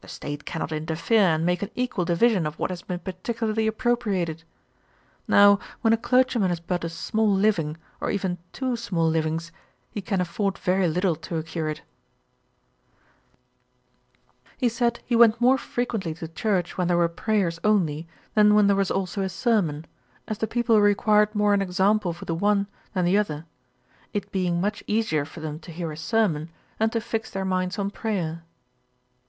[0.00, 4.42] The State cannot interfere and make an equal division of what has been particularly appropriated.
[5.28, 9.52] Now when a clergyman has but a small living, or even two small livings,
[9.92, 11.82] he can afford very little to a curate.'
[14.56, 18.66] He said, he went more frequently to church when there were prayers only, than when
[18.66, 19.86] there was also a sermon,
[20.26, 23.46] as the people required more an example for the one than the other;
[24.12, 27.78] it being much easier for them to hear a sermon, than to fix their minds
[27.78, 28.42] on prayer.